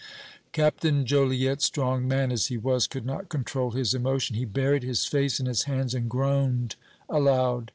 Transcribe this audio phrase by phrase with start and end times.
[0.51, 5.05] Captain Joliette, strong man as he was, could not control his emotion; he buried his
[5.05, 6.75] face in his hands and groaned
[7.07, 7.69] aloud.